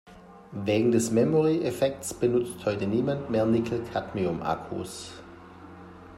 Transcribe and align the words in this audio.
Wegen 0.51 0.91
des 0.91 1.11
Memory-Effekts 1.11 2.15
benutzt 2.15 2.65
heute 2.65 2.87
niemand 2.87 3.29
mehr 3.29 3.45
Nickel-Cadmium-Akkus. 3.45 5.11